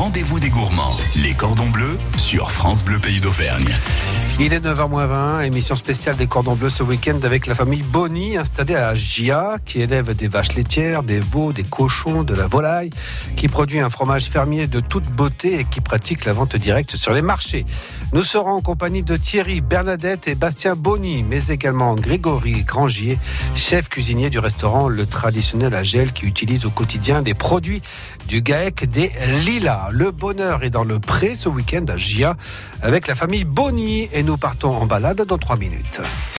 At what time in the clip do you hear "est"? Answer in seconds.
4.54-4.60, 30.62-30.70